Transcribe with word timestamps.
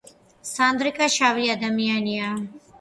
სანდრიკა 0.51 1.11
შავი 1.17 1.47
ადამიანია 1.59 2.35